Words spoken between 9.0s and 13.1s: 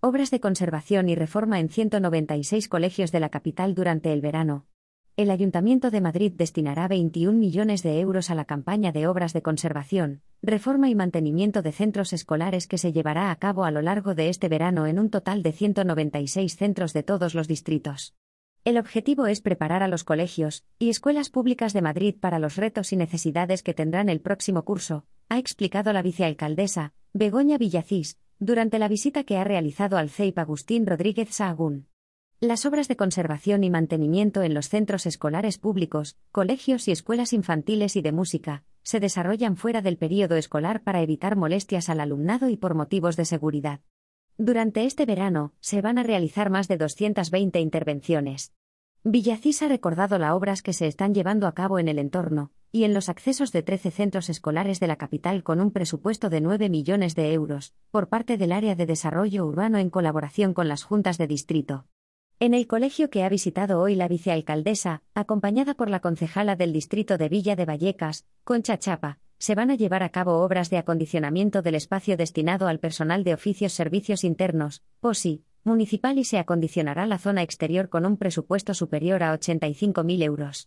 obras de conservación, reforma y mantenimiento de centros escolares que se